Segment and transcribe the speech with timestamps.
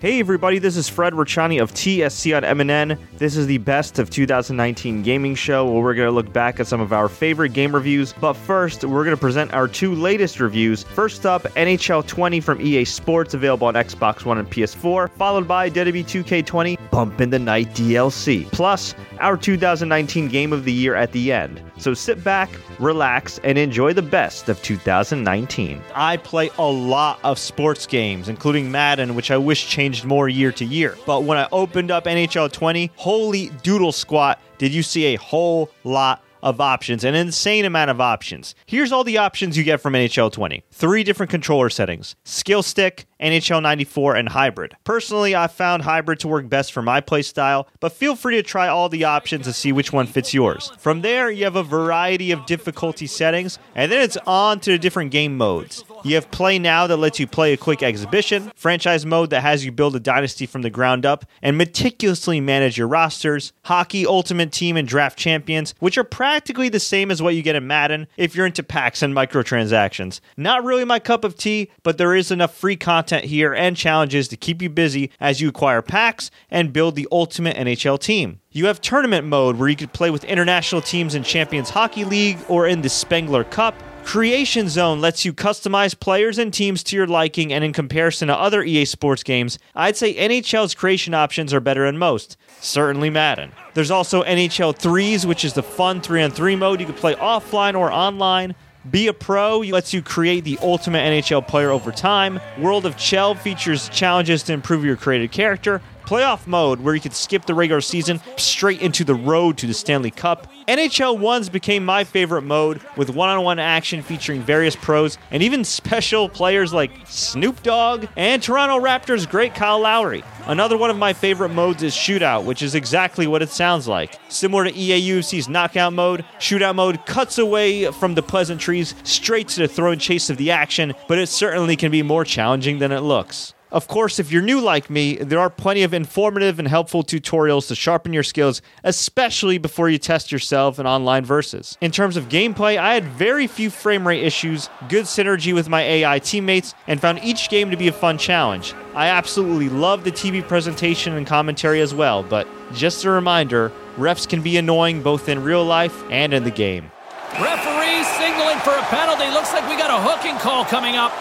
[0.00, 2.96] Hey everybody, this is Fred Rachani of TSC on MNN.
[3.16, 6.68] This is the best of 2019 gaming show where we're going to look back at
[6.68, 8.12] some of our favorite game reviews.
[8.12, 10.84] But first, we're going to present our two latest reviews.
[10.84, 15.68] First up, NHL 20 from EA Sports, available on Xbox One and PS4, followed by
[15.68, 18.48] WWE 2K20 Bump in the Night DLC.
[18.52, 21.60] Plus, our 2019 Game of the Year at the end.
[21.78, 25.82] So sit back, relax, and enjoy the best of 2019.
[25.94, 30.52] I play a lot of sports games, including Madden, which I wish changed more year
[30.52, 30.96] to year.
[31.06, 35.70] But when I opened up NHL 20, holy doodle squat, did you see a whole
[35.84, 38.54] lot of options, an insane amount of options.
[38.66, 43.06] Here's all the options you get from NHL 20 three different controller settings skill stick,
[43.20, 44.76] NHL 94, and hybrid.
[44.84, 48.68] Personally, I found hybrid to work best for my playstyle, but feel free to try
[48.68, 50.70] all the options and see which one fits yours.
[50.78, 54.78] From there, you have a variety of difficulty settings, and then it's on to the
[54.78, 55.84] different game modes.
[56.04, 59.64] You have Play Now that lets you play a quick exhibition, Franchise Mode that has
[59.64, 64.52] you build a dynasty from the ground up and meticulously manage your rosters, Hockey Ultimate
[64.52, 68.06] Team and Draft Champions, which are practically the same as what you get in Madden
[68.16, 70.20] if you're into packs and microtransactions.
[70.36, 74.28] Not really my cup of tea, but there is enough free content here and challenges
[74.28, 78.40] to keep you busy as you acquire packs and build the ultimate NHL team.
[78.50, 82.38] You have tournament mode where you could play with international teams in Champions Hockey League
[82.48, 83.74] or in the Spengler Cup.
[84.04, 88.34] Creation Zone lets you customize players and teams to your liking, and in comparison to
[88.34, 92.38] other EA Sports games, I'd say NHL's creation options are better than most.
[92.60, 93.52] Certainly Madden.
[93.74, 96.80] There's also NHL 3s, which is the fun 3 on 3 mode.
[96.80, 98.54] You can play offline or online.
[98.88, 102.40] Be a Pro lets you create the ultimate NHL player over time.
[102.58, 105.82] World of CHEL features challenges to improve your created character.
[106.08, 109.74] Playoff mode, where you can skip the regular season straight into the road to the
[109.74, 110.50] Stanley Cup.
[110.66, 115.42] NHL 1s became my favorite mode, with one on one action featuring various pros and
[115.42, 120.24] even special players like Snoop Dogg and Toronto Raptors great Kyle Lowry.
[120.46, 124.18] Another one of my favorite modes is Shootout, which is exactly what it sounds like.
[124.30, 129.60] Similar to EA UFC's Knockout mode, Shootout mode cuts away from the pleasantries straight to
[129.60, 132.92] the throw and chase of the action, but it certainly can be more challenging than
[132.92, 133.52] it looks.
[133.70, 137.68] Of course, if you're new like me, there are plenty of informative and helpful tutorials
[137.68, 141.76] to sharpen your skills, especially before you test yourself in online verses.
[141.82, 145.82] In terms of gameplay, I had very few frame rate issues, good synergy with my
[145.82, 148.72] AI teammates, and found each game to be a fun challenge.
[148.94, 154.26] I absolutely love the TV presentation and commentary as well, but just a reminder refs
[154.26, 156.90] can be annoying both in real life and in the game.
[157.34, 159.28] Referee signaling for a penalty.
[159.30, 161.12] Looks like we got a hooking call coming up.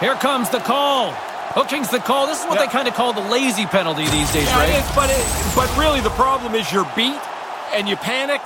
[0.00, 1.14] Here comes the call.
[1.50, 2.26] Hooking's the call.
[2.26, 2.66] This is what Yeah.
[2.66, 4.68] they kind of call the lazy penalty these days, Yeah, right?
[4.70, 5.24] it is, but it,
[5.54, 7.20] but really the problem is you're beat
[7.74, 8.40] and you panic.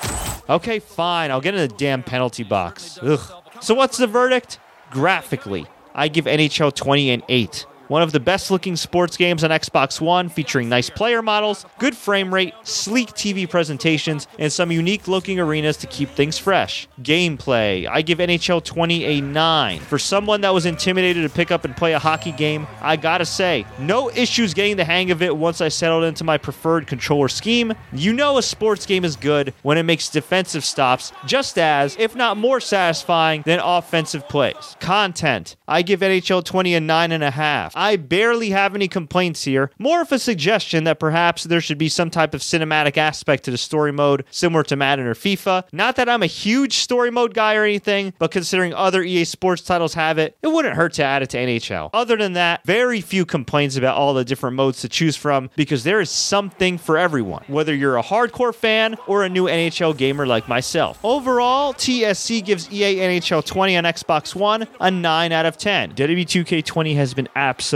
[0.49, 1.31] Okay, fine.
[1.31, 2.99] I'll get in the damn penalty box.
[3.03, 3.21] Ugh.
[3.61, 4.59] So what's the verdict?
[4.91, 7.67] Graphically, I give NHL 20 an 8.
[7.89, 11.97] One of the best looking sports games on Xbox One, featuring nice player models, good
[11.97, 16.87] frame rate, sleek TV presentations, and some unique looking arenas to keep things fresh.
[17.01, 19.81] Gameplay, I give NHL 20 a 9.
[19.81, 23.25] For someone that was intimidated to pick up and play a hockey game, I gotta
[23.25, 27.29] say, no issues getting the hang of it once I settled into my preferred controller
[27.29, 27.73] scheme.
[27.95, 32.15] You know a sports game is good when it makes defensive stops just as, if
[32.15, 34.77] not more satisfying than offensive plays.
[34.79, 37.78] Content, I give NHL 20 a 9.5.
[37.79, 39.71] I barely have any complaints here.
[39.79, 43.53] More of a suggestion that perhaps there should be some type of cinematic aspect to
[43.53, 45.63] the story mode, similar to Madden or FIFA.
[45.71, 49.63] Not that I'm a huge story mode guy or anything, but considering other EA Sports
[49.63, 51.91] titles have it, it wouldn't hurt to add it to NHL.
[51.95, 55.85] Other than that, very few complaints about all the different modes to choose from because
[55.85, 60.27] there is something for everyone, whether you're a hardcore fan or a new NHL gamer
[60.27, 60.99] like myself.
[61.05, 65.95] Overall, TSC gives EA NHL 20 on Xbox One a 9 out of 10.
[65.95, 67.68] WWE2K20 has been absolutely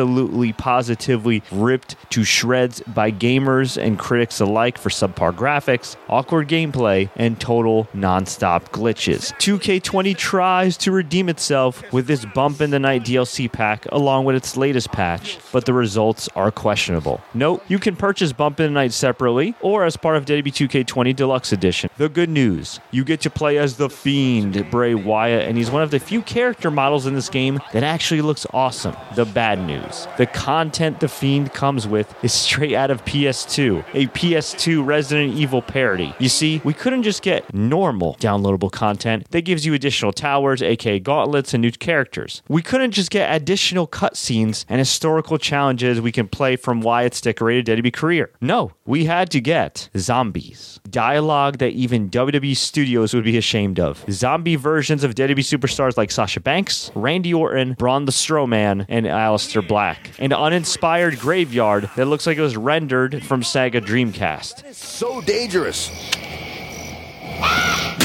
[0.53, 7.41] positively ripped to shreds by gamers and critics alike for subpar graphics, awkward gameplay, and
[7.41, 9.33] total non-stop glitches.
[9.39, 14.37] 2K20 tries to redeem itself with this Bump in the Night DLC pack along with
[14.37, 17.21] its latest patch, but the results are questionable.
[17.35, 21.53] Note, you can purchase Bump in the Night separately or as part of WWE2K20 Deluxe
[21.53, 21.91] Edition.
[21.97, 25.83] The good news, you get to play as the Fiend, Bray Wyatt, and he's one
[25.83, 28.97] of the few character models in this game that actually looks awesome.
[29.15, 29.82] The bad news,
[30.17, 35.63] the content the Fiend comes with is straight out of PS2, a PS2 Resident Evil
[35.63, 36.15] parody.
[36.19, 40.99] You see, we couldn't just get normal downloadable content that gives you additional towers, aka
[40.99, 42.43] gauntlets, and new characters.
[42.49, 47.67] We couldn't just get additional cutscenes and historical challenges we can play from Wyatt's decorated
[47.67, 48.31] WWE career.
[48.41, 50.79] No, we we had to get zombies.
[50.89, 54.05] Dialogue that even WWE Studios would be ashamed of.
[54.09, 59.67] Zombie versions of WWE superstars like Sasha Banks, Randy Orton, Braun the Strowman, and Aleister
[59.67, 60.13] Black.
[60.21, 64.73] An uninspired graveyard that looks like it was rendered from Sega Dreamcast.
[64.73, 65.91] So dangerous.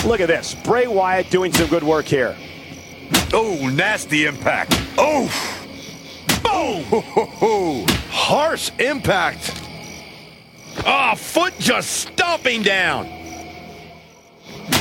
[0.04, 0.56] Look at this.
[0.56, 2.36] Bray Wyatt doing some good work here.
[3.34, 4.74] Oh, nasty impact.
[4.98, 5.30] Oh.
[6.46, 7.86] oh Boom.
[8.10, 9.67] Harsh impact.
[10.90, 13.08] Oh, foot just stomping down.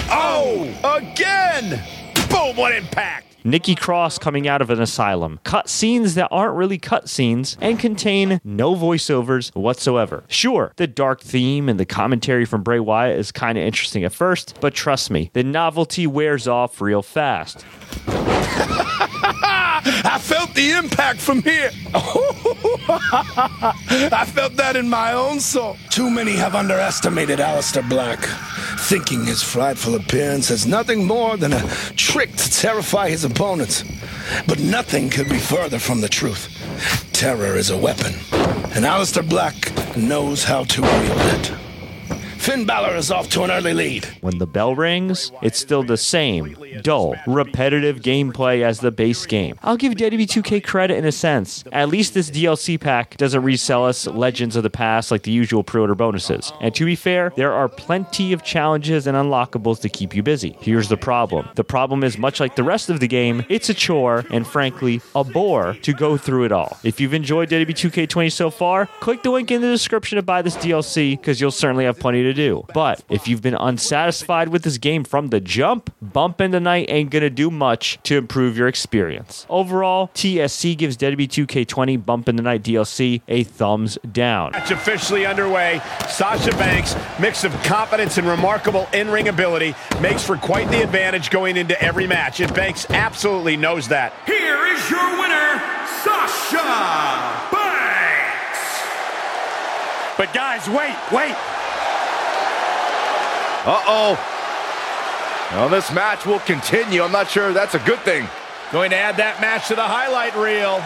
[0.08, 1.82] Oh, again.
[2.30, 3.36] Boom, what impact.
[3.42, 5.40] Nikki Cross coming out of an asylum.
[5.42, 10.22] Cut scenes that aren't really cut scenes and contain no voiceovers whatsoever.
[10.28, 14.12] Sure, the dark theme and the commentary from Bray Wyatt is kind of interesting at
[14.12, 17.64] first, but trust me, the novelty wears off real fast.
[19.84, 21.70] I felt the impact from here.
[24.12, 25.76] I felt that in my own soul.
[25.90, 28.20] Too many have underestimated Aleister Black,
[28.80, 33.84] thinking his frightful appearance is nothing more than a trick to terrify his opponents.
[34.46, 36.48] But nothing could be further from the truth.
[37.12, 38.14] Terror is a weapon,
[38.74, 39.54] and Aleister Black
[39.96, 41.65] knows how to wield it.
[42.46, 44.04] Finn Balor is off to an early lead.
[44.20, 49.58] When the bell rings, it's still the same dull, repetitive gameplay as the base game.
[49.64, 51.64] I'll give WWE 2K credit in a sense.
[51.72, 55.64] At least this DLC pack doesn't resell us Legends of the Past like the usual
[55.64, 56.52] pre order bonuses.
[56.60, 60.56] And to be fair, there are plenty of challenges and unlockables to keep you busy.
[60.60, 63.74] Here's the problem the problem is, much like the rest of the game, it's a
[63.74, 66.78] chore and frankly, a bore to go through it all.
[66.84, 70.42] If you've enjoyed WWE 2K20 so far, click the link in the description to buy
[70.42, 72.64] this DLC because you'll certainly have plenty to do.
[72.72, 76.86] But if you've been unsatisfied with this game from the jump, bump in the night
[76.88, 79.46] ain't gonna do much to improve your experience.
[79.48, 84.52] Overall, TSC gives WWE 2K20 Bump in the Night DLC a thumbs down.
[84.52, 85.80] Match officially underway.
[86.08, 91.56] Sasha Banks, mix of confidence and remarkable in-ring ability, makes for quite the advantage going
[91.56, 94.12] into every match, and Banks absolutely knows that.
[94.26, 95.62] Here is your winner,
[96.04, 96.62] Sasha
[97.50, 97.62] Banks.
[100.16, 101.34] But guys, wait, wait.
[103.66, 104.16] Uh-oh.
[105.52, 107.02] Well, this match will continue.
[107.02, 108.28] I'm not sure that's a good thing.
[108.70, 110.78] Going to add that match to the highlight reel.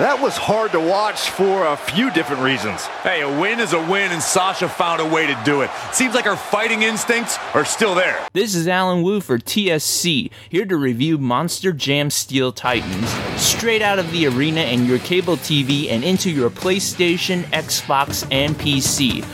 [0.00, 2.86] That was hard to watch for a few different reasons.
[3.02, 5.70] Hey, a win is a win, and Sasha found a way to do it.
[5.92, 8.26] Seems like her fighting instincts are still there.
[8.32, 13.98] This is Alan Wu for TSC, here to review Monster Jam Steel Titans, straight out
[13.98, 19.24] of the arena and your cable TV and into your PlayStation, Xbox, and PC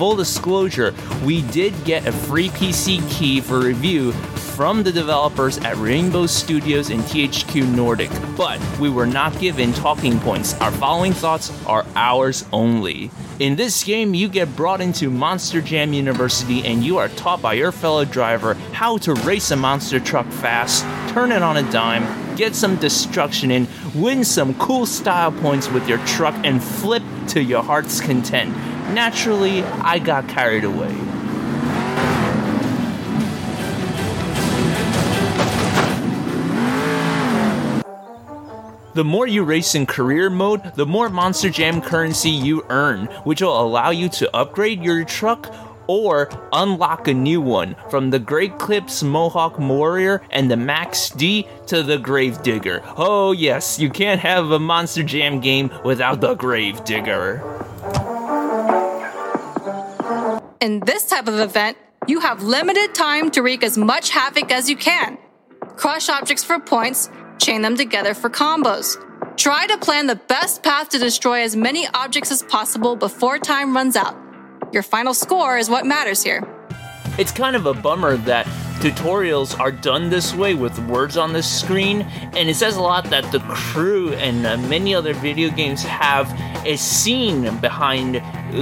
[0.00, 0.94] full disclosure,
[1.26, 4.12] we did get a free PC key for review
[4.56, 10.18] from the developers at Rainbow Studios and THQ Nordic, but we were not given talking
[10.20, 10.58] points.
[10.62, 13.10] Our following thoughts are ours only.
[13.40, 17.52] In this game, you get brought into Monster Jam University and you are taught by
[17.52, 20.82] your fellow driver how to race a monster truck fast,
[21.12, 25.86] turn it on a dime, get some destruction in, win some cool style points with
[25.86, 28.56] your truck, and flip to your heart's content.
[28.94, 30.92] Naturally, I got carried away.
[38.92, 43.40] The more you race in career mode, the more Monster Jam currency you earn, which
[43.40, 45.54] will allow you to upgrade your truck
[45.86, 51.46] or unlock a new one from the Great Clips Mohawk Warrior and the Max D
[51.66, 52.82] to the Grave Digger.
[52.96, 57.42] Oh, yes, you can't have a Monster Jam game without the Grave Digger.
[60.60, 64.68] In this type of event, you have limited time to wreak as much havoc as
[64.68, 65.16] you can.
[65.76, 68.98] Crush objects for points, chain them together for combos.
[69.38, 73.74] Try to plan the best path to destroy as many objects as possible before time
[73.74, 74.14] runs out.
[74.70, 76.46] Your final score is what matters here.
[77.16, 78.46] It's kind of a bummer that
[78.80, 82.00] tutorials are done this way with words on the screen,
[82.34, 86.26] and it says a lot that the crew and uh, many other video games have
[86.64, 88.14] a scene behind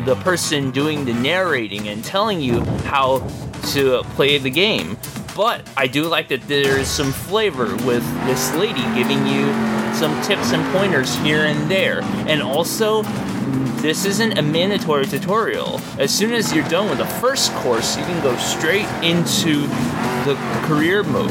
[0.04, 3.18] the person doing the narrating and telling you how
[3.68, 4.96] to play the game.
[5.36, 9.46] But I do like that there's some flavor with this lady giving you
[9.94, 12.00] some tips and pointers here and there.
[12.26, 13.04] And also,
[13.80, 15.80] this isn't a mandatory tutorial.
[15.98, 19.68] As soon as you're done with the first course, you can go straight into
[20.24, 21.30] the career mode.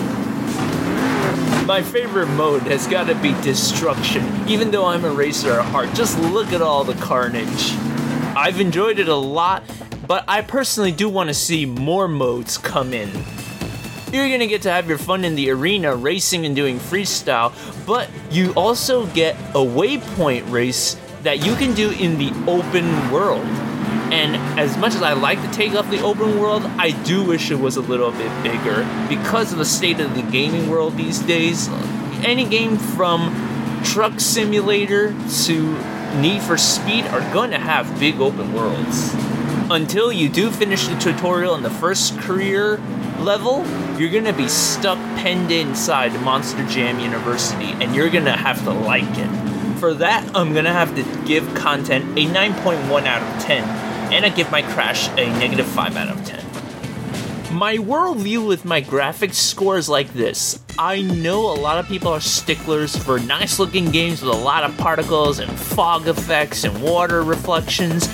[1.67, 4.23] My favorite mode has got to be destruction.
[4.47, 7.73] Even though I'm a racer at heart, just look at all the carnage.
[8.37, 9.63] I've enjoyed it a lot,
[10.07, 13.11] but I personally do want to see more modes come in.
[14.13, 17.51] You're gonna get to have your fun in the arena racing and doing freestyle,
[17.85, 23.45] but you also get a waypoint race that you can do in the open world.
[24.11, 27.51] And as much as I like to take up the open world, I do wish
[27.51, 31.19] it was a little bit bigger because of the state of the gaming world these
[31.19, 31.67] days.
[32.23, 35.77] Any game from Truck Simulator to
[36.21, 39.13] Need for Speed are going to have big open worlds.
[39.69, 42.79] Until you do finish the tutorial in the first career
[43.19, 43.65] level,
[43.97, 49.03] you're gonna be stuck penned inside Monster Jam University, and you're gonna have to like
[49.17, 49.56] it.
[49.79, 53.63] For that, I'm gonna have to give content a 9.1 out of 10,
[54.11, 57.55] and I give my Crash a negative 5 out of 10.
[57.55, 60.59] My worldview with my graphics score is like this.
[60.79, 64.63] I know a lot of people are sticklers for nice looking games with a lot
[64.63, 68.09] of particles and fog effects and water reflections.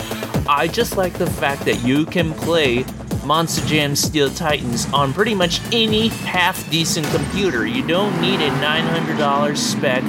[0.48, 2.86] I just like the fact that you can play
[3.26, 7.66] Monster Jam Steel Titans on pretty much any half decent computer.
[7.66, 10.04] You don't need a $900 spec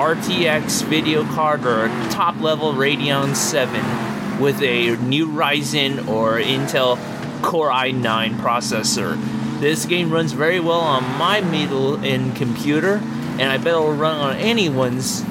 [0.00, 6.96] RTX video card or a top level Radeon 7 with a new Ryzen or Intel
[7.42, 9.20] Core i9 processor.
[9.60, 14.16] This game runs very well on my middle end computer, and I bet it'll run
[14.16, 15.22] on anyone's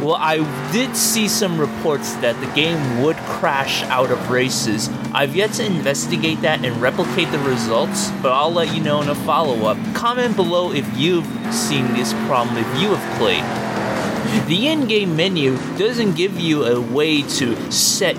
[0.00, 0.36] well, I
[0.70, 4.88] did see some reports that the game would crash out of races.
[5.14, 9.08] I've yet to investigate that and replicate the results, but I'll let you know in
[9.10, 9.76] a follow up.
[9.94, 13.44] Comment below if you've seen this problem, if you have played.
[14.48, 18.16] The in game menu doesn't give you a way to set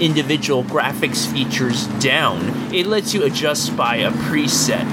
[0.00, 4.84] individual graphics features down, it lets you adjust by a preset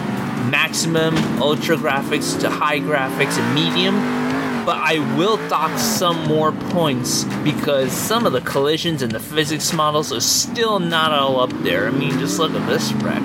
[0.50, 4.23] maximum, ultra graphics to high graphics, and medium
[4.66, 9.74] but I will dock some more points because some of the collisions and the physics
[9.74, 11.88] models are still not all up there.
[11.88, 13.22] I mean, just look at this wreck.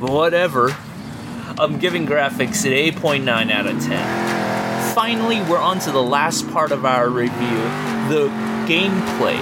[0.00, 0.74] Whatever.
[1.58, 4.94] I'm giving graphics an 8.9 out of 10.
[4.94, 7.58] Finally, we're on to the last part of our review
[8.08, 8.28] the
[8.66, 9.38] gameplay.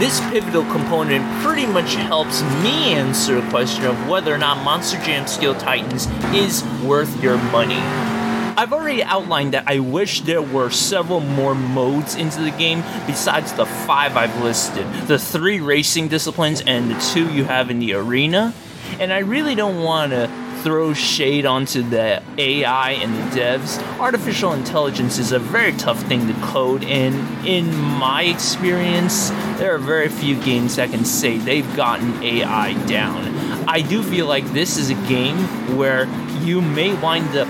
[0.00, 4.98] This pivotal component pretty much helps me answer the question of whether or not Monster
[4.98, 8.13] Jam Steel Titans is worth your money.
[8.56, 13.52] I've already outlined that I wish there were several more modes into the game besides
[13.52, 17.94] the five I've listed the three racing disciplines and the two you have in the
[17.94, 18.54] arena.
[19.00, 20.30] And I really don't want to
[20.62, 23.82] throw shade onto the AI and the devs.
[23.98, 29.78] Artificial intelligence is a very tough thing to code, and in my experience, there are
[29.78, 33.26] very few games that can say they've gotten AI down.
[33.68, 35.36] I do feel like this is a game
[35.76, 36.06] where
[36.40, 37.48] you may wind up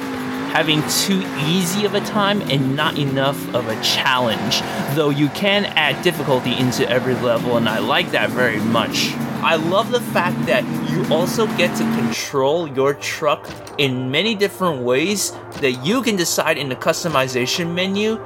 [0.54, 4.60] having too easy of a time and not enough of a challenge,
[4.94, 9.12] though you can add difficulty into every level, and I like that very much.
[9.42, 14.82] I love the fact that you also get to control your truck in many different
[14.82, 18.24] ways that you can decide in the customization menu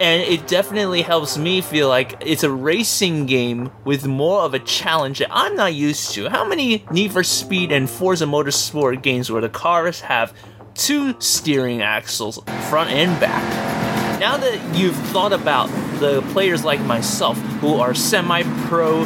[0.00, 4.58] and it definitely helps me feel like it's a racing game with more of a
[4.58, 6.28] challenge that I'm not used to.
[6.28, 10.34] How many Need for Speed and Forza Motorsport games where the cars have
[10.76, 14.20] two steering axles, front and back.
[14.20, 15.68] Now that you've thought about
[16.00, 19.04] the players like myself who are semi pro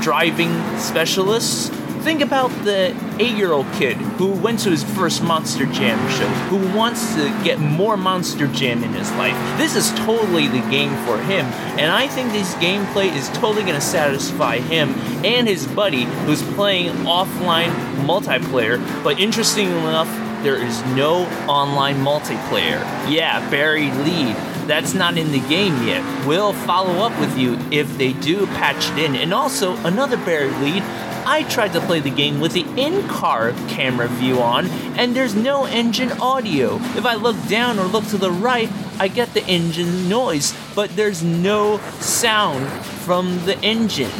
[0.00, 1.68] driving specialists,
[2.02, 6.28] think about the eight year old kid who went to his first Monster Jam show,
[6.48, 9.36] who wants to get more Monster Jam in his life.
[9.58, 11.46] This is totally the game for him,
[11.78, 14.90] and I think this gameplay is totally going to satisfy him
[15.24, 17.72] and his buddy who's playing offline
[18.06, 18.78] multiplayer.
[19.02, 20.08] But interestingly enough,
[20.42, 22.80] there is no online multiplayer.
[23.10, 24.36] Yeah, buried lead.
[24.66, 26.26] That's not in the game yet.
[26.26, 29.16] We'll follow up with you if they do patch it in.
[29.16, 30.82] And also, another buried lead.
[31.26, 34.66] I tried to play the game with the in-car camera view on,
[34.96, 36.76] and there's no engine audio.
[36.96, 40.96] If I look down or look to the right, I get the engine noise, but
[40.96, 42.66] there's no sound
[43.04, 44.10] from the engine.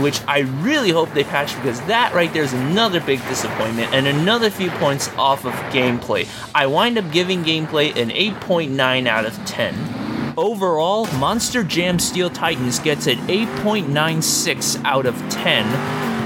[0.00, 4.06] Which I really hope they patch because that right there is another big disappointment and
[4.06, 6.28] another few points off of gameplay.
[6.54, 10.34] I wind up giving gameplay an 8.9 out of 10.
[10.36, 15.66] Overall, Monster Jam Steel Titans gets an 8.96 out of 10,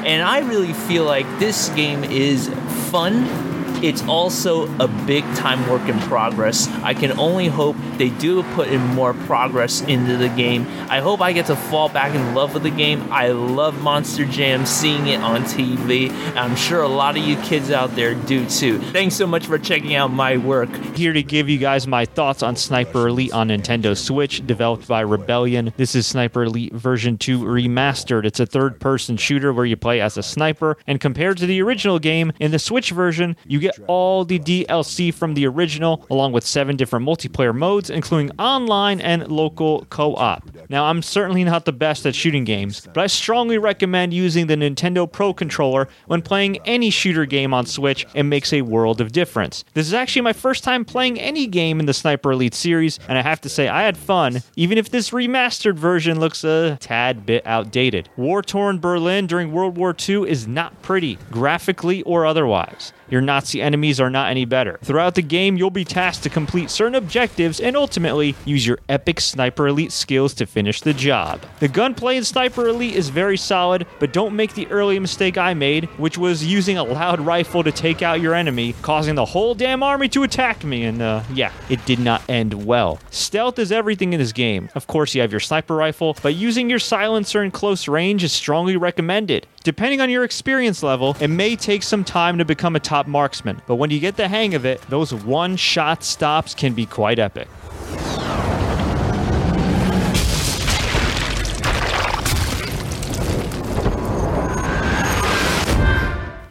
[0.07, 2.49] and I really feel like this game is
[2.91, 3.54] fun
[3.85, 6.69] it's also a big time work in progress.
[6.83, 10.67] I can only hope they do put in more progress into the game.
[10.89, 13.07] I hope I get to fall back in love with the game.
[13.13, 16.11] I love Monster Jam, seeing it on TV.
[16.35, 18.79] I'm sure a lot of you kids out there do too.
[18.79, 20.75] Thanks so much for checking out my work.
[20.97, 25.01] Here to give you guys my thoughts on Sniper Elite on Nintendo Switch, developed by
[25.01, 25.75] Rebellion.
[25.77, 28.25] This is Sniper Elite version 2 remastered.
[28.25, 31.61] It's a third person shooter where you play as a sniper, and compared to the
[31.61, 36.33] original game, in the Switch version, you get all the DLC from the original, along
[36.33, 40.49] with seven different multiplayer modes, including online and local co op.
[40.69, 44.57] Now, I'm certainly not the best at shooting games, but I strongly recommend using the
[44.57, 48.07] Nintendo Pro Controller when playing any shooter game on Switch.
[48.15, 49.65] It makes a world of difference.
[49.75, 53.19] This is actually my first time playing any game in the Sniper Elite series, and
[53.19, 57.27] I have to say, I had fun, even if this remastered version looks a tad
[57.27, 58.09] bit outdated.
[58.17, 62.93] War torn Berlin during World War II is not pretty, graphically or otherwise.
[63.09, 64.79] Your Nazi enemies are not any better.
[64.83, 69.21] Throughout the game, you'll be tasked to complete certain objectives and ultimately use your epic
[69.21, 71.41] Sniper Elite skills to finish the job.
[71.61, 75.55] The gunplay in Sniper Elite is very solid, but don't make the early mistake I
[75.55, 79.55] made, which was using a loud rifle to take out your enemy, causing the whole
[79.55, 82.99] damn army to attack me, and uh, yeah, it did not end well.
[83.11, 84.69] Stealth is everything in this game.
[84.75, 88.33] Of course, you have your sniper rifle, but using your silencer in close range is
[88.33, 89.47] strongly recommended.
[89.63, 93.61] Depending on your experience level, it may take some time to become a top marksman,
[93.67, 97.19] but when you get the hang of it, those one shot stops can be quite
[97.19, 97.49] epic.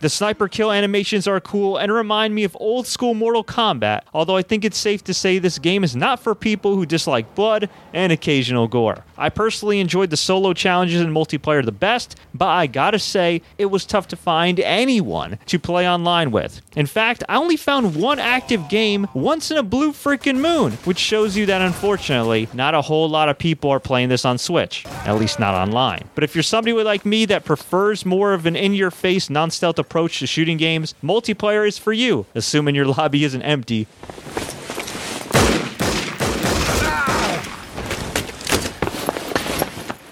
[0.04, 4.36] The sniper kill animations are cool and remind me of old school Mortal Kombat, although
[4.36, 7.70] I think it's safe to say this game is not for people who dislike blood
[7.94, 9.06] and occasional gore.
[9.18, 13.68] I personally enjoyed the solo challenges and multiplayer the best, but I gotta say, it
[13.68, 16.62] was tough to find anyone to play online with.
[16.76, 21.00] In fact, I only found one active game once in a blue freaking moon, which
[21.00, 24.86] shows you that unfortunately, not a whole lot of people are playing this on Switch,
[25.06, 26.10] at least not online.
[26.14, 29.50] But if you're somebody like me that prefers more of an in your face, non
[29.50, 33.88] stealth approach to shooting games, multiplayer is for you, assuming your lobby isn't empty.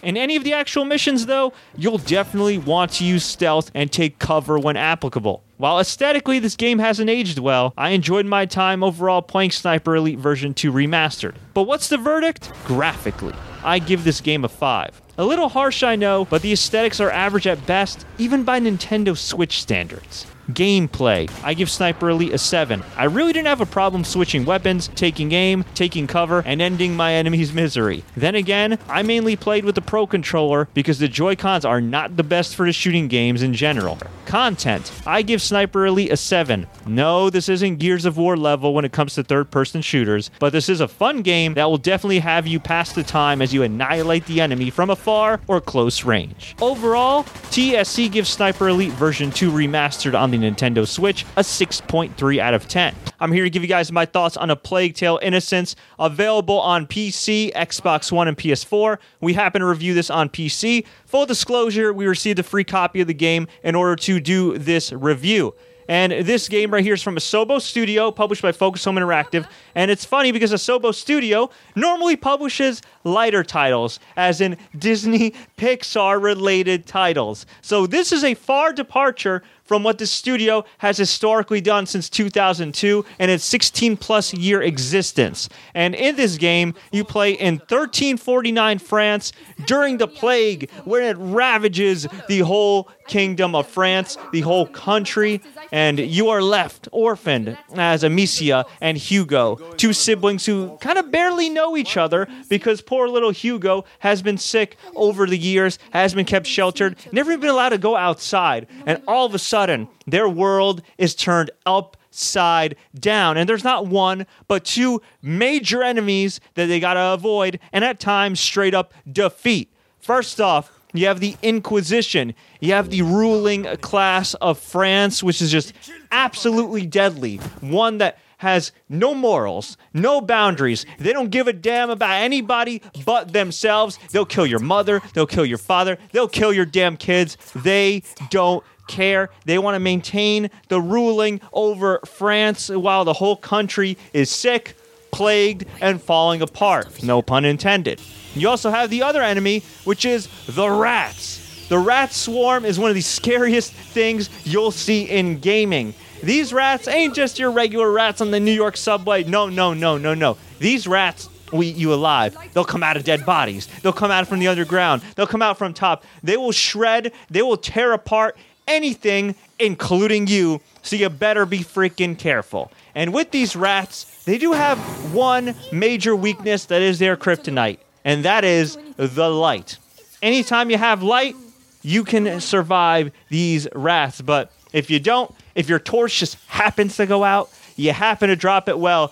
[0.03, 4.19] In any of the actual missions, though, you'll definitely want to use stealth and take
[4.19, 5.43] cover when applicable.
[5.57, 10.19] While aesthetically this game hasn't aged well, I enjoyed my time overall playing Sniper Elite
[10.19, 11.35] version 2 remastered.
[11.53, 12.51] But what's the verdict?
[12.65, 13.35] Graphically.
[13.63, 15.01] I give this game a 5.
[15.17, 19.17] A little harsh, I know, but the aesthetics are average at best, even by Nintendo
[19.17, 20.25] Switch standards.
[20.49, 21.31] Gameplay.
[21.43, 22.83] I give Sniper Elite a 7.
[22.97, 27.13] I really didn't have a problem switching weapons, taking aim, taking cover, and ending my
[27.13, 28.03] enemy's misery.
[28.17, 32.23] Then again, I mainly played with the Pro Controller because the Joy-Cons are not the
[32.23, 33.97] best for the shooting games in general.
[34.25, 34.91] Content.
[35.05, 36.67] I give Sniper Elite a 7.
[36.85, 40.51] No, this isn't Gears of War level when it comes to third person shooters, but
[40.51, 43.63] this is a fun game that will definitely have you pass the time as you
[43.63, 46.55] annihilate the enemy from afar or close range.
[46.61, 52.53] Overall, TSC gives Sniper Elite version 2 remastered on the Nintendo Switch a 6.3 out
[52.53, 52.95] of 10.
[53.19, 56.87] I'm here to give you guys my thoughts on A Plague Tale Innocence, available on
[56.87, 58.97] PC, Xbox One, and PS4.
[59.19, 60.85] We happen to review this on PC.
[61.05, 64.91] Full disclosure, we received a free copy of the game in order to do this
[64.91, 65.53] review.
[65.91, 69.45] And this game right here is from Asobo Studio, published by Focus Home Interactive.
[69.75, 76.85] And it's funny because Asobo Studio normally publishes lighter titles, as in Disney Pixar related
[76.85, 77.45] titles.
[77.61, 83.05] So this is a far departure from what the studio has historically done since 2002
[83.19, 85.47] and its 16 plus year existence.
[85.73, 89.31] And in this game, you play in 1349 France
[89.65, 95.99] during the plague, where it ravages the whole kingdom of France, the whole country, and
[95.99, 101.75] you are left orphaned as Amicia and Hugo, two siblings who kind of barely know
[101.75, 106.47] each other because poor little Hugo has been sick over the years, has been kept
[106.47, 109.60] sheltered, never been allowed to go outside, and all of a sudden,
[110.07, 113.37] their world is turned upside down.
[113.37, 117.99] And there's not one, but two major enemies that they got to avoid, and at
[117.99, 119.71] times straight up defeat.
[119.99, 122.33] First off, you have the Inquisition.
[122.59, 125.73] You have the ruling class of France, which is just
[126.11, 127.37] absolutely deadly.
[127.61, 130.83] One that has no morals, no boundaries.
[130.97, 133.99] They don't give a damn about anybody but themselves.
[134.11, 137.37] They'll kill your mother, they'll kill your father, they'll kill your damn kids.
[137.55, 139.29] They don't care.
[139.45, 144.75] They want to maintain the ruling over France while the whole country is sick,
[145.11, 147.01] plagued, and falling apart.
[147.01, 147.99] No pun intended.
[148.35, 151.67] You also have the other enemy, which is the rats.
[151.69, 155.93] The rat swarm is one of the scariest things you'll see in gaming.
[156.21, 159.23] These rats ain't just your regular rats on the New York subway.
[159.23, 160.37] No, no, no, no, no.
[160.59, 162.37] These rats will eat you alive.
[162.53, 163.67] They'll come out of dead bodies.
[163.81, 165.01] They'll come out from the underground.
[165.15, 166.03] They'll come out from top.
[166.23, 170.61] They will shred, they will tear apart anything, including you.
[170.81, 172.71] So you better be freaking careful.
[172.95, 174.77] And with these rats, they do have
[175.13, 179.77] one major weakness that is their kryptonite, and that is the light.
[180.21, 181.35] Anytime you have light,
[181.81, 187.05] you can survive these rats, but if you don't, if your torch just happens to
[187.05, 189.11] go out, you happen to drop it well.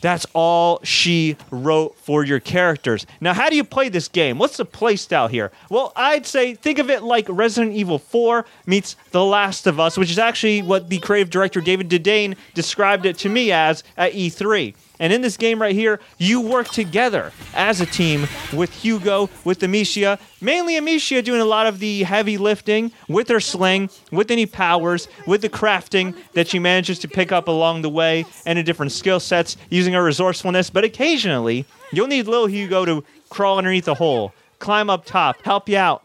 [0.00, 3.06] That's all she wrote for your characters.
[3.20, 4.38] Now, how do you play this game?
[4.38, 5.52] What's the playstyle here?
[5.68, 9.96] Well, I'd say think of it like Resident Evil 4 meets The Last of Us,
[9.96, 14.12] which is actually what the creative director David Dedeine described it to me as at
[14.12, 14.74] E3.
[15.00, 19.62] And in this game right here, you work together as a team with Hugo, with
[19.62, 24.44] Amicia, mainly Amicia doing a lot of the heavy lifting with her sling, with any
[24.44, 28.64] powers, with the crafting that she manages to pick up along the way, and in
[28.64, 30.68] different skill sets using her resourcefulness.
[30.68, 35.68] But occasionally, you'll need little Hugo to crawl underneath a hole, climb up top, help
[35.68, 36.04] you out.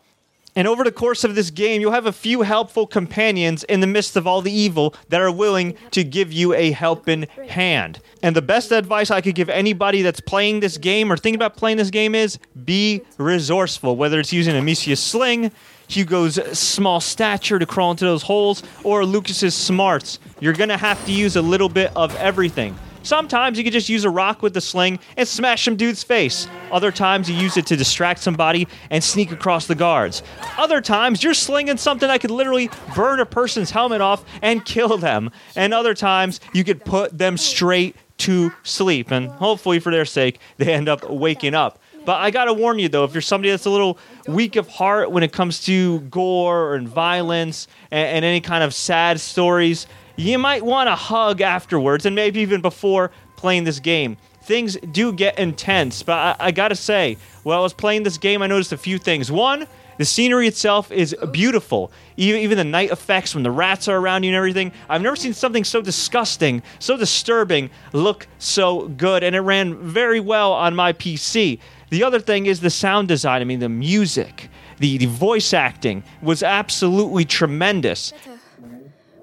[0.55, 3.87] And over the course of this game, you'll have a few helpful companions in the
[3.87, 7.99] midst of all the evil that are willing to give you a helping hand.
[8.23, 11.57] And the best advice I could give anybody that's playing this game or thinking about
[11.57, 15.51] playing this game is be resourceful, whether it's using Amicia's sling,
[15.87, 20.19] Hugo's small stature to crawl into those holes, or Lucas's smarts.
[20.39, 22.77] You're gonna have to use a little bit of everything.
[23.05, 26.47] Sometimes you can just use a rock with the sling and smash some dude's face.
[26.71, 30.23] Other times you use it to distract somebody and sneak across the guards.
[30.57, 34.97] Other times you're slinging something that could literally burn a person's helmet off and kill
[34.97, 35.29] them.
[35.55, 39.11] And other times you could put them straight to sleep.
[39.11, 41.79] And hopefully, for their sake, they end up waking up.
[42.05, 45.11] But I gotta warn you though, if you're somebody that's a little weak of heart
[45.11, 50.37] when it comes to gore and violence and, and any kind of sad stories, you
[50.37, 54.17] might want to hug afterwards and maybe even before playing this game.
[54.41, 58.41] Things do get intense, but I, I gotta say, while I was playing this game,
[58.41, 59.31] I noticed a few things.
[59.31, 61.91] One, the scenery itself is beautiful.
[62.17, 64.71] Even, even the night effects when the rats are around you and everything.
[64.89, 70.19] I've never seen something so disgusting, so disturbing look so good, and it ran very
[70.19, 71.59] well on my PC.
[71.89, 73.41] The other thing is the sound design.
[73.41, 74.49] I mean, the music,
[74.79, 78.11] the, the voice acting was absolutely tremendous.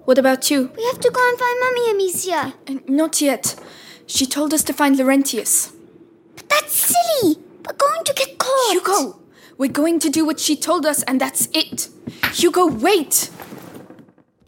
[0.05, 0.73] What about you?
[0.77, 2.55] We have to go and find Mummy, Amicia.
[2.69, 3.55] Uh, not yet.
[4.07, 5.73] She told us to find Laurentius.
[6.35, 7.37] But that's silly.
[7.65, 8.73] We're going to get caught.
[8.73, 9.21] Hugo,
[9.59, 11.89] we're going to do what she told us, and that's it.
[12.33, 13.31] Hugo, wait.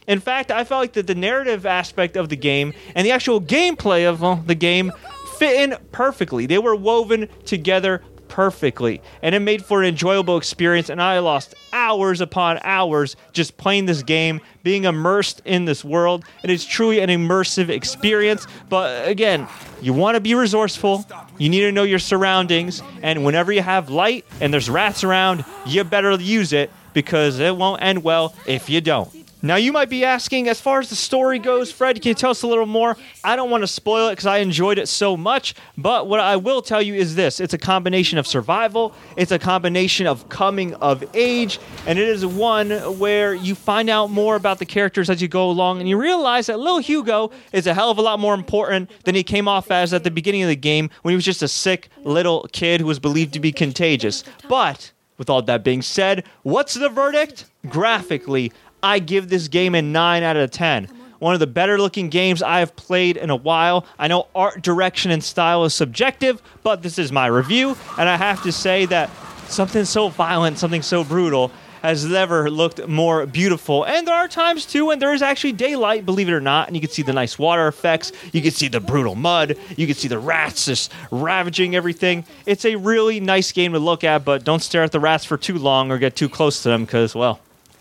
[0.09, 3.41] In fact, I felt like that the narrative aspect of the game and the actual
[3.41, 4.93] gameplay of well, the game
[5.39, 6.47] fit in perfectly.
[6.47, 10.89] They were woven together perfectly, and it made for an enjoyable experience.
[10.89, 16.25] And I lost hours upon hours just playing this game, being immersed in this world.
[16.43, 18.47] And It is truly an immersive experience.
[18.69, 19.49] But again,
[19.81, 21.05] you want to be resourceful.
[21.39, 25.45] You need to know your surroundings, and whenever you have light and there's rats around,
[25.67, 29.24] you better use it because it won't end well if you don't.
[29.45, 32.31] Now, you might be asking, as far as the story goes, Fred, can you tell
[32.31, 32.97] us a little more?
[33.23, 36.37] I don't want to spoil it because I enjoyed it so much, but what I
[36.37, 40.73] will tell you is this it's a combination of survival, it's a combination of coming
[40.77, 45.21] of age, and it is one where you find out more about the characters as
[45.21, 48.19] you go along, and you realize that Lil Hugo is a hell of a lot
[48.19, 51.17] more important than he came off as at the beginning of the game when he
[51.17, 54.25] was just a sick little kid who was believed to be contagious.
[54.49, 54.93] But.
[55.17, 57.45] With all that being said, what's the verdict?
[57.69, 58.53] Graphically,
[58.85, 60.91] I give this game a 9 out of 10.
[61.19, 63.87] One of the better looking games I have played in a while.
[63.99, 68.17] I know art direction and style is subjective, but this is my review, and I
[68.19, 69.09] have to say that
[69.49, 73.85] something so violent, something so brutal, has never looked more beautiful.
[73.85, 76.77] And there are times too when there is actually daylight, believe it or not, and
[76.77, 78.13] you can see the nice water effects.
[78.33, 79.57] You can see the brutal mud.
[79.79, 82.27] You can see the rats just ravaging everything.
[82.45, 85.39] It's a really nice game to look at, but don't stare at the rats for
[85.39, 87.41] too long or get too close to them because, well,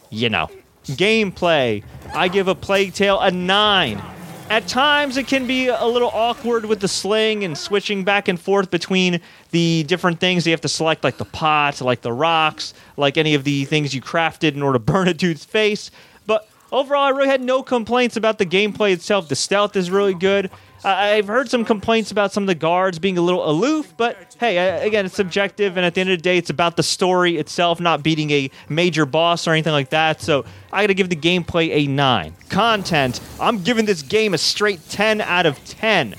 [0.09, 0.49] you know.
[0.85, 1.83] Gameplay.
[2.13, 4.01] I give a Plague Tale a 9.
[4.49, 8.39] At times, it can be a little awkward with the sling and switching back and
[8.39, 9.19] forth between
[9.51, 13.33] the different things you have to select, like the pot, like the rocks, like any
[13.33, 15.89] of the things you crafted in order to burn a dude's face.
[16.27, 19.29] But overall, I really had no complaints about the gameplay itself.
[19.29, 20.51] The stealth is really good.
[20.85, 24.85] I've heard some complaints about some of the guards being a little aloof, but hey,
[24.85, 27.79] again, it's subjective, and at the end of the day, it's about the story itself,
[27.79, 30.21] not beating a major boss or anything like that.
[30.21, 32.35] So I got to give the gameplay a 9.
[32.49, 36.15] Content, I'm giving this game a straight 10 out of 10.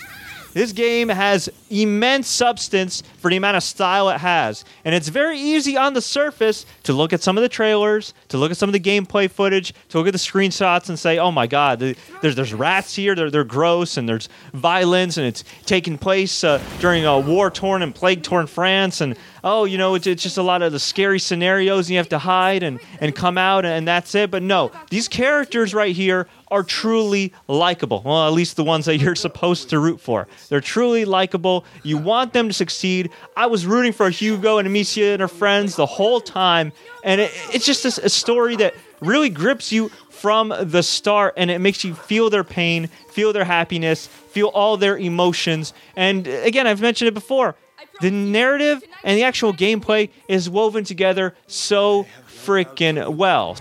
[0.55, 4.65] This game has immense substance for the amount of style it has.
[4.85, 8.39] And it's very easy on the surface to look at some of the trailers, to
[8.39, 11.33] look at some of the gameplay footage, to look at the screenshots and say, oh
[11.33, 15.99] my God, there's, there's rats here, they're, they're gross, and there's violence, and it's taking
[15.99, 19.01] place uh, during a war torn and plague torn France.
[19.01, 21.99] And oh, you know, it's, it's just a lot of the scary scenarios, and you
[21.99, 24.31] have to hide and, and come out, and that's it.
[24.31, 28.03] But no, these characters right here are truly likable.
[28.05, 30.27] Well, at least the ones that you're supposed to root for.
[30.49, 31.67] They're truly likable.
[31.83, 33.11] You want them to succeed.
[33.37, 36.73] I was rooting for Hugo and Amicia and her friends the whole time,
[37.05, 41.51] and it, it's just a, a story that really grips you from the start and
[41.51, 45.75] it makes you feel their pain, feel their happiness, feel all their emotions.
[45.97, 47.57] And again, I've mentioned it before.
[48.01, 53.57] The narrative and the actual gameplay is woven together so freaking well.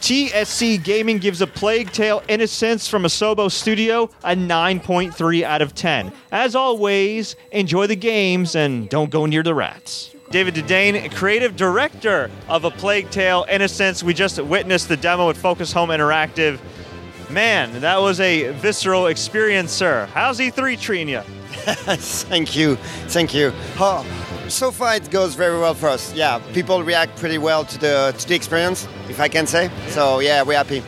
[0.00, 6.10] TSC Gaming gives A Plague Tale Innocence from Asobo Studio a 9.3 out of 10.
[6.32, 10.12] As always, enjoy the games and don't go near the rats.
[10.30, 14.02] David Dedeine, creative director of A Plague Tale Innocence.
[14.02, 16.58] We just witnessed the demo at Focus Home Interactive.
[17.30, 20.08] Man, that was a visceral experience, sir.
[20.14, 21.20] How's E3 treating you?
[21.52, 22.74] Thank you.
[23.06, 23.52] Thank you.
[23.78, 24.04] Oh,
[24.48, 26.12] so far it goes very well for us.
[26.12, 29.70] Yeah, people react pretty well to the to the experience, if I can say.
[29.88, 30.82] So yeah, we're happy.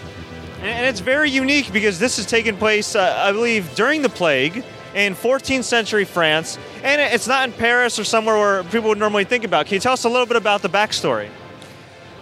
[0.62, 4.64] And it's very unique because this is taking place, uh, I believe, during the plague
[4.94, 9.24] in 14th century France, and it's not in Paris or somewhere where people would normally
[9.24, 9.66] think about.
[9.66, 11.28] Can you tell us a little bit about the backstory?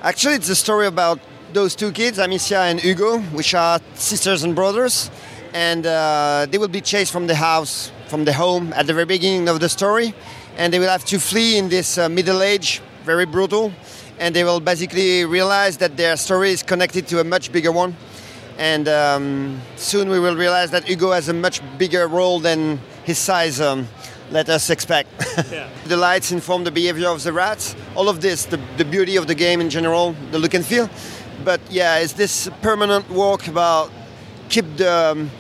[0.02, 1.20] Actually, it's a story about
[1.52, 5.10] those two kids, Amicia and Hugo, which are sisters and brothers,
[5.52, 9.06] and uh, they will be chased from the house, from the home at the very
[9.06, 10.14] beginning of the story,
[10.56, 13.72] and they will have to flee in this uh, middle age, very brutal,
[14.18, 17.96] and they will basically realize that their story is connected to a much bigger one.
[18.58, 23.18] And um, soon we will realize that Hugo has a much bigger role than his
[23.18, 23.60] size.
[23.60, 23.88] Um,
[24.30, 25.08] let us expect.
[25.86, 27.74] the lights inform the behavior of the rats.
[27.96, 30.88] All of this, the, the beauty of the game in general, the look and feel.
[31.44, 33.90] But yeah, it's this permanent work about
[34.48, 35.31] keep the um,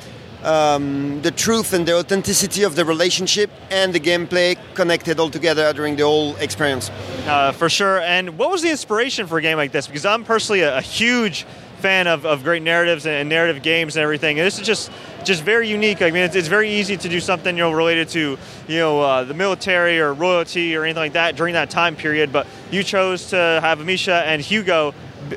[0.42, 5.72] um, the truth and the authenticity of the relationship and the gameplay connected all together
[5.72, 6.90] during the whole experience.
[7.26, 8.00] Uh, for sure.
[8.00, 9.86] And what was the inspiration for a game like this?
[9.86, 11.44] Because I'm personally a, a huge
[11.80, 14.38] fan of, of great narratives and narrative games and everything.
[14.38, 14.90] And this is just
[15.24, 16.00] just very unique.
[16.00, 19.00] I mean, it's, it's very easy to do something you know related to you know
[19.00, 22.32] uh, the military or royalty or anything like that during that time period.
[22.32, 24.94] But you chose to have Amicia and Hugo,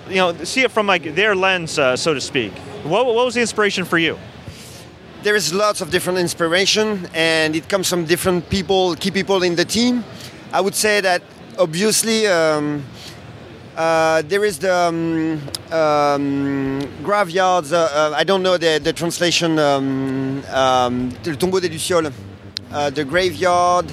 [0.10, 2.52] you know, see it from like their lens, uh, so to speak.
[2.84, 4.18] What, what was the inspiration for you?
[5.24, 9.56] There is lots of different inspiration, and it comes from different people, key people in
[9.56, 10.04] the team.
[10.52, 11.22] I would say that
[11.58, 12.28] obviously.
[12.28, 12.84] Um,
[13.76, 17.74] uh, there is the um, um, graveyards.
[17.74, 19.58] Uh, uh, I don't know the, the translation.
[19.58, 22.14] Um, um, le tombeau des lucioles.
[22.72, 23.92] Uh, the graveyard.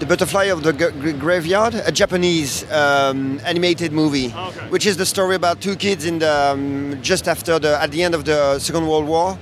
[0.00, 4.68] The butterfly of the g- graveyard, a Japanese um, animated movie, okay.
[4.68, 8.02] which is the story about two kids in the um, just after the at the
[8.02, 9.38] end of the Second World War,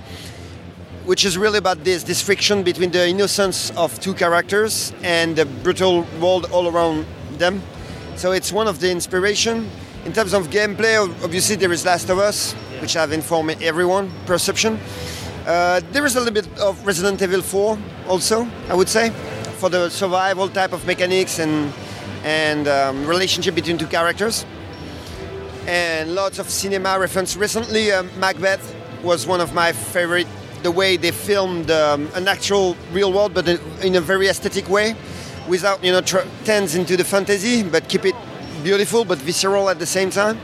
[1.07, 5.47] which is really about this this friction between the innocence of two characters and the
[5.47, 7.07] brutal world all around
[7.39, 7.63] them.
[8.17, 9.71] So it's one of the inspiration.
[10.05, 14.79] In terms of gameplay, obviously there is Last of Us, which I've informed everyone perception.
[15.47, 19.13] Uh, there is a little bit of Resident Evil 4 also, I would say,
[19.63, 21.73] for the survival type of mechanics and
[22.25, 24.45] and um, relationship between two characters.
[25.69, 27.37] And lots of cinema reference.
[27.37, 30.27] Recently, uh, Macbeth was one of my favorite.
[30.65, 33.47] The way they filmed um, an actual real world, but
[33.87, 34.97] in a very aesthetic way
[35.47, 38.17] without you know tr- tends into the fantasy, but keep it
[38.65, 40.41] beautiful but visceral at the same time.